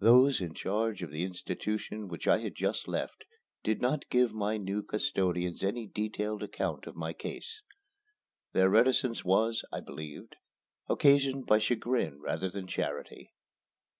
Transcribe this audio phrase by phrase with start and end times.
[0.00, 3.24] Those in charge of the institution which I had just left
[3.62, 7.62] did not give my new custodians any detailed account of my case.
[8.52, 10.30] Their reticence was, I believe,
[10.88, 13.30] occasioned by chagrin rather than charity.